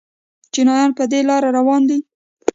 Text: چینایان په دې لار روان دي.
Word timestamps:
چینایان 0.53 0.91
په 0.97 1.03
دې 1.11 1.19
لار 1.29 1.43
روان 1.57 1.81
دي. 1.89 1.99